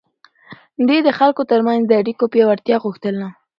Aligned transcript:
ده 0.87 0.97
د 1.07 1.09
خلکو 1.19 1.41
ترمنځ 1.51 1.81
د 1.87 1.91
اړيکو 2.01 2.25
پياوړتيا 2.33 2.77
غوښتله. 2.83 3.27